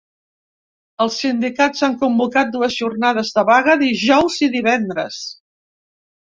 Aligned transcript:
Els 1.05 1.17
sindicats 1.23 1.83
han 1.89 1.97
convocat 1.99 2.51
dues 2.57 2.79
jornades 2.85 3.31
de 3.37 3.45
vaga, 3.53 3.79
dijous 3.85 4.41
i 4.49 4.53
divendres. 4.59 5.25